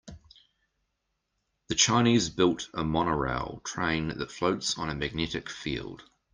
[1.67, 6.01] The Chinese built a monorail train that floats on a magnetic field.